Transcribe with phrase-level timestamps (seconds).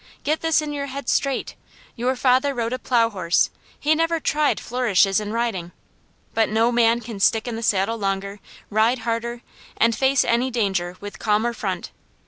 [0.23, 1.53] Get this in your head straight.
[1.95, 5.73] Your father rode a plow horse; he never tried flourishes in riding;
[6.33, 8.39] but no man can stick in the saddle longer,
[8.71, 9.43] ride harder,
[9.77, 11.91] and face any danger with calmer front.